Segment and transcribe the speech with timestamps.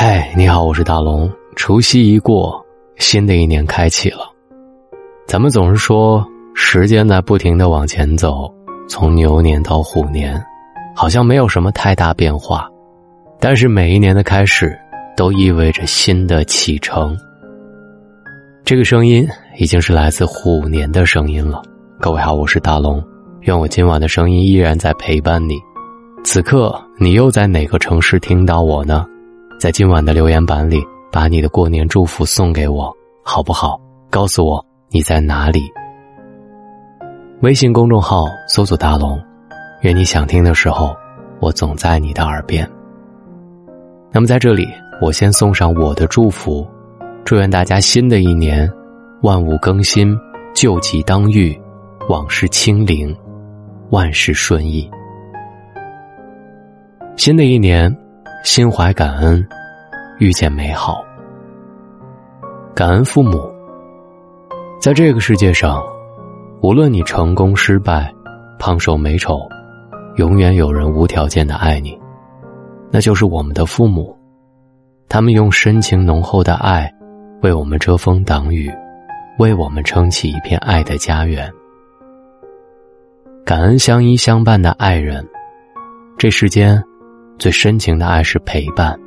[0.00, 1.28] 嗨，你好，我是大龙。
[1.56, 2.64] 除夕一过，
[2.98, 4.30] 新的一年开启了。
[5.26, 6.24] 咱们总是说，
[6.54, 8.48] 时间在不停的往前走，
[8.88, 10.40] 从牛年到虎年，
[10.94, 12.70] 好像没有什么太大变化。
[13.40, 14.78] 但是每一年的开始，
[15.16, 17.18] 都意味着新的启程。
[18.64, 19.26] 这个声音
[19.56, 21.60] 已经是来自虎年的声音了。
[21.98, 23.02] 各位好，我是大龙。
[23.40, 25.58] 愿我今晚的声音依然在陪伴你。
[26.22, 29.04] 此刻，你又在哪个城市听到我呢？
[29.58, 30.80] 在今晚的留言板里，
[31.10, 33.76] 把你的过年祝福送给我，好不好？
[34.08, 35.68] 告诉我你在哪里。
[37.42, 39.20] 微信公众号搜索“大龙”，
[39.82, 40.94] 愿你想听的时候，
[41.40, 42.68] 我总在你的耳边。
[44.12, 44.64] 那么在这里，
[45.02, 46.64] 我先送上我的祝福，
[47.24, 48.70] 祝愿大家新的一年，
[49.22, 50.16] 万物更新，
[50.54, 51.60] 旧疾当愈，
[52.08, 53.12] 往事清零，
[53.90, 54.88] 万事顺意。
[57.16, 57.92] 新的一年。
[58.44, 59.46] 心怀感恩，
[60.18, 61.04] 遇见美好。
[62.74, 63.52] 感恩父母，
[64.80, 65.82] 在这个世界上，
[66.62, 68.12] 无论你成功失败、
[68.58, 69.40] 胖瘦美丑，
[70.16, 71.98] 永远有人无条件的爱你，
[72.90, 74.16] 那就是我们的父母。
[75.08, 76.92] 他们用深情浓厚的爱，
[77.42, 78.70] 为我们遮风挡雨，
[79.38, 81.50] 为我们撑起一片爱的家园。
[83.44, 85.26] 感恩相依相伴的爱人，
[86.16, 86.82] 这世间。
[87.38, 88.98] 最深情的爱是陪伴，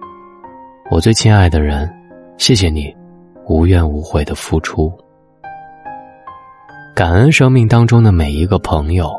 [0.89, 1.91] 我最亲爱的人，
[2.37, 2.95] 谢谢你，
[3.45, 4.89] 无怨无悔的付出。
[6.95, 9.11] 感恩生命当中的每一个朋友。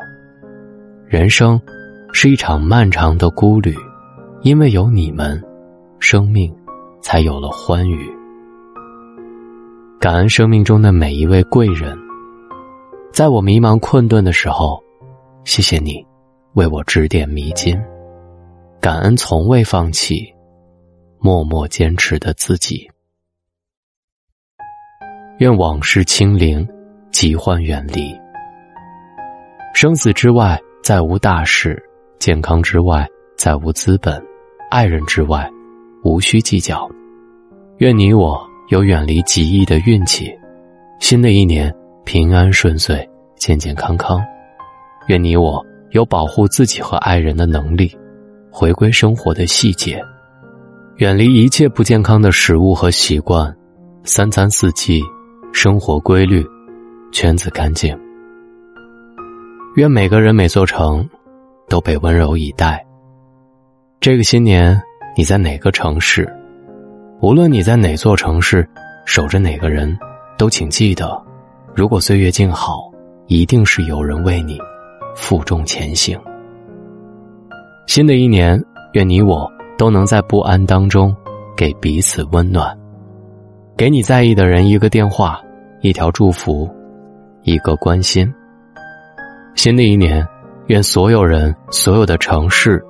[1.07, 1.61] 人生
[2.11, 3.75] 是一场漫长的孤旅，
[4.41, 5.39] 因为有你们，
[5.99, 6.51] 生命
[6.99, 8.09] 才有了欢愉。
[9.99, 11.95] 感恩生命中的每一位贵人，
[13.11, 14.81] 在我迷茫困顿的时候，
[15.43, 16.03] 谢谢你，
[16.53, 17.79] 为我指点迷津。
[18.83, 20.29] 感恩从未放弃、
[21.17, 22.85] 默默坚持的自己。
[25.37, 26.67] 愿往事清零，
[27.09, 28.13] 疾患远离。
[29.73, 31.81] 生死之外再无大事，
[32.19, 34.21] 健康之外再无资本，
[34.69, 35.49] 爱人之外
[36.03, 36.85] 无需计较。
[37.77, 38.37] 愿你我
[38.67, 40.29] 有远离极易的运气，
[40.99, 44.21] 新的一年平安顺遂、健健康康。
[45.07, 47.97] 愿你我有保护自己和爱人的能力。
[48.55, 49.99] 回归生活的细节，
[50.97, 53.51] 远离一切不健康的食物和习惯，
[54.03, 55.01] 三餐四季，
[55.51, 56.45] 生活规律，
[57.11, 57.97] 圈子干净。
[59.75, 61.09] 愿每个人每座城
[61.67, 62.85] 都被温柔以待。
[63.99, 64.79] 这个新年，
[65.17, 66.31] 你在哪个城市？
[67.21, 68.69] 无论你在哪座城市，
[69.03, 69.97] 守着哪个人，
[70.37, 71.19] 都请记得：
[71.75, 72.91] 如果岁月静好，
[73.25, 74.59] 一定是有人为你
[75.15, 76.15] 负重前行。
[77.85, 78.61] 新的一年，
[78.93, 81.15] 愿你我都能在不安当中
[81.55, 82.75] 给彼此温暖，
[83.77, 85.39] 给你在意的人一个电话，
[85.81, 86.69] 一条祝福，
[87.43, 88.31] 一个关心。
[89.55, 90.25] 新的一年，
[90.67, 92.83] 愿所有人、所有的城市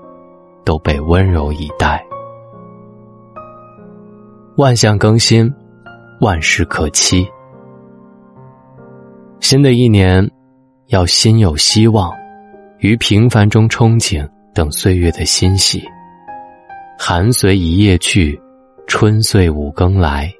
[0.63, 2.01] 都被温柔以待。
[4.55, 5.51] 万象更新，
[6.21, 7.27] 万事可期。
[9.41, 10.25] 新的一年，
[10.87, 12.13] 要心有希望，
[12.77, 14.25] 于平凡中憧憬。
[14.53, 15.83] 等岁月的欣喜，
[16.97, 18.39] 寒随一夜去，
[18.85, 20.31] 春岁五更来。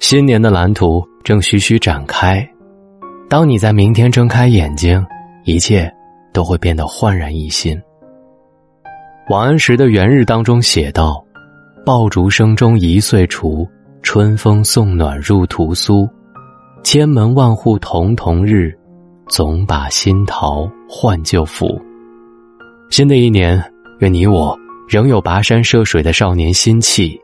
[0.00, 2.46] 新年的蓝图正徐徐展开，
[3.28, 5.02] 当你在明天睁开眼睛，
[5.44, 5.90] 一切
[6.32, 7.80] 都会变得焕然一新。
[9.30, 11.24] 王安石的《元日》当中写道
[11.86, 13.66] ：“爆竹声中一岁除，
[14.02, 16.06] 春风送暖入屠苏。
[16.82, 18.76] 千门万户曈曈日，
[19.28, 21.80] 总把新桃换旧符。”
[22.92, 23.58] 新的一年，
[24.00, 24.54] 愿你我
[24.86, 27.18] 仍有跋山涉水的少年心气，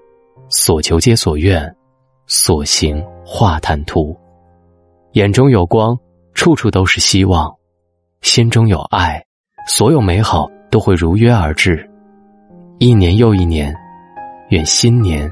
[0.49, 1.62] 所求皆所愿，
[2.27, 4.17] 所行化坦途，
[5.12, 5.95] 眼中有光，
[6.33, 7.55] 处处都是希望，
[8.23, 9.23] 心中有爱，
[9.67, 11.87] 所有美好都会如约而至。
[12.79, 13.76] 一年又一年，
[14.49, 15.31] 愿新年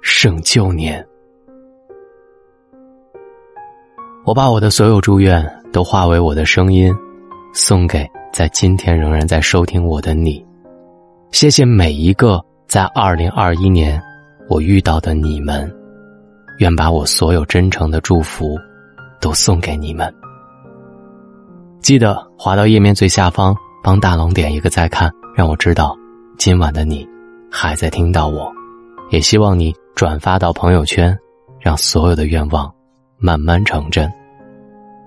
[0.00, 1.04] 胜旧年。
[4.24, 6.94] 我把我的所有祝愿都化为我的声音，
[7.52, 8.08] 送给。
[8.36, 10.44] 在今天仍然在收听我的你，
[11.32, 12.38] 谢谢每一个
[12.68, 13.98] 在二零二一年
[14.46, 15.74] 我遇到的你们，
[16.58, 18.54] 愿把我所有真诚的祝福
[19.22, 20.14] 都送给你们。
[21.80, 25.96] 记得滑到页面最下方，帮大龙点一个再看，让我知道
[26.36, 27.08] 今晚的你
[27.50, 28.52] 还在听到我。
[29.08, 31.18] 也希望你转发到朋友圈，
[31.58, 32.70] 让所有的愿望
[33.16, 34.12] 慢慢成真。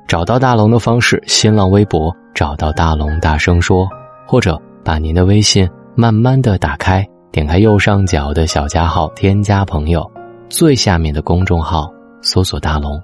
[0.08, 2.12] 找到大龙的方式：新浪微博。
[2.34, 3.88] 找到大龙，大声说，
[4.26, 10.10] 或者把您的微信慢慢的打开，点开右上角的小加号，添加朋友，
[10.50, 11.92] 最下面的公众号
[12.22, 13.02] 搜索“大龙”。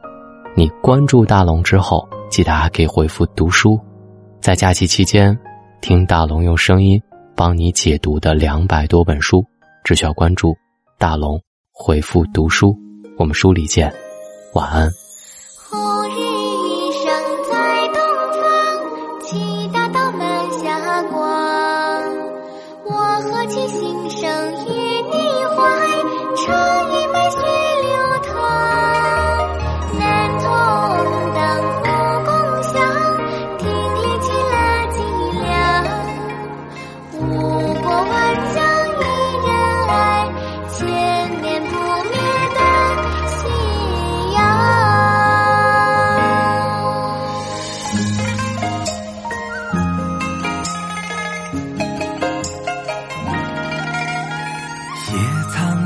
[0.56, 3.80] 你关注大龙之后，记得还可以回复“读书”。
[4.40, 5.38] 在假期期间，
[5.82, 7.02] 听大龙用声音
[7.36, 9.44] 帮你解读的两百多本书，
[9.84, 10.56] 只需要关注
[10.98, 11.42] 大龙，
[11.74, 12.74] 回复“读书”，
[13.18, 13.94] 我们书里见。
[14.54, 15.05] 晚安。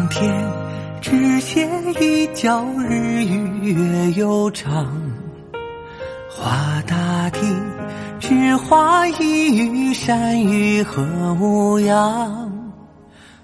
[0.10, 0.46] 天
[1.02, 1.70] 只写
[2.00, 4.86] 一角日与月悠长，
[6.30, 7.40] 画大地，
[8.20, 11.04] 只画一隅山与河
[11.40, 12.52] 无恙。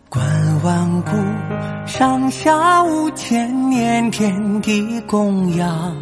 [0.09, 0.25] 观
[0.63, 1.11] 万古，
[1.85, 5.95] 上下五千年，天地供养。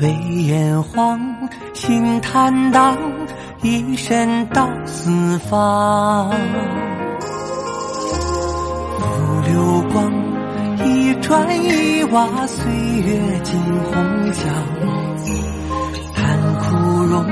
[0.00, 1.20] 为炎黄，
[1.74, 2.96] 心坦荡，
[3.62, 6.30] 一身到四方。
[9.48, 10.12] 流光。
[10.84, 13.60] 一砖一瓦，岁月尽
[13.90, 14.44] 红墙；
[16.14, 16.66] 叹枯
[17.04, 17.26] 荣，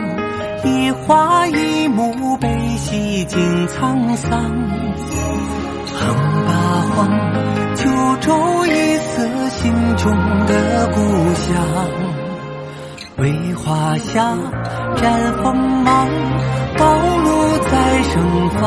[0.64, 4.42] 一花一木，悲喜尽沧桑。
[5.98, 6.14] 横
[6.46, 6.52] 八
[6.94, 6.96] 荒，
[7.74, 7.82] 九
[8.20, 10.12] 州一色，心中
[10.46, 10.52] 的
[10.92, 10.98] 故
[11.34, 11.46] 乡。
[13.18, 14.36] 为华夏
[14.96, 15.02] 绽
[15.42, 16.08] 锋芒，
[16.76, 16.84] 道
[17.24, 18.64] 路在盛放。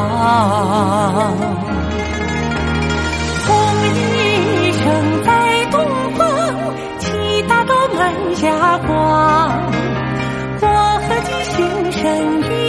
[8.39, 9.71] 霞光。
[10.61, 10.67] 我
[11.05, 12.68] 和你心神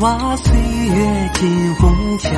[0.00, 2.30] 瓦，岁月尽红墙；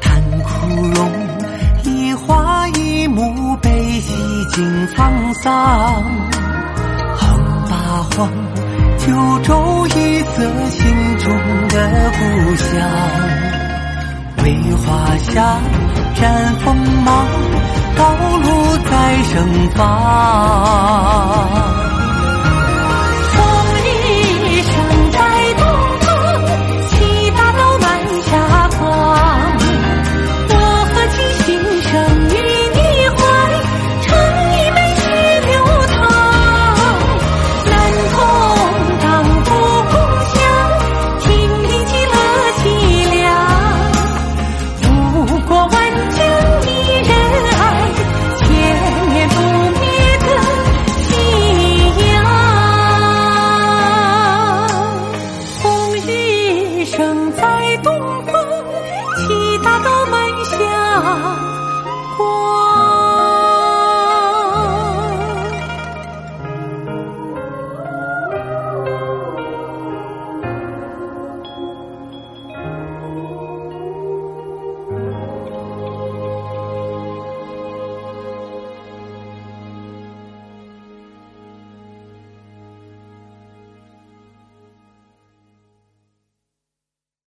[0.00, 1.10] 叹枯荣，
[1.84, 4.14] 一花一木，悲喜
[4.50, 6.02] 尽沧桑。
[7.16, 7.38] 横
[7.68, 7.76] 八
[8.16, 8.30] 荒，
[8.96, 11.36] 九州一色，心中
[11.68, 12.20] 的故
[12.56, 12.68] 乡。
[14.42, 14.86] 为华
[15.18, 15.60] 夏
[16.14, 16.74] 展锋
[17.04, 17.26] 芒，
[17.94, 18.46] 道路
[18.90, 21.09] 在盛放。